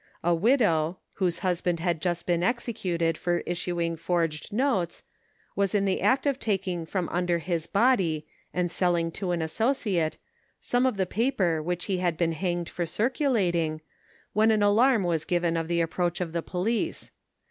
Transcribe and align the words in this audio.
A 0.23 0.33
widow, 0.33 0.97
whose 1.13 1.37
husband 1.45 1.79
had 1.79 2.01
just 2.01 2.25
been 2.25 2.41
executed 2.41 3.19
for 3.19 3.43
issuing 3.45 3.95
forged 3.95 4.51
notes, 4.51 5.03
was 5.55 5.75
in 5.75 5.85
the 5.85 6.01
act 6.01 6.25
of 6.25 6.39
taking 6.39 6.87
from 6.87 7.07
under 7.09 7.37
his 7.37 7.67
body 7.67 8.25
and 8.51 8.71
selling 8.71 9.11
to 9.11 9.29
an 9.29 9.43
associate, 9.43 10.17
some 10.59 10.87
of 10.87 10.97
the 10.97 11.05
paper 11.05 11.61
which 11.61 11.85
he 11.85 11.99
had 11.99 12.17
been 12.17 12.31
hanged 12.31 12.67
for 12.67 12.87
circulating, 12.87 13.79
when 14.33 14.49
an 14.49 14.63
alarm 14.63 15.03
was 15.03 15.23
given 15.23 15.55
of 15.55 15.67
the 15.67 15.81
approach 15.81 16.19
of 16.19 16.33
the 16.33 16.41
police. 16.41 17.11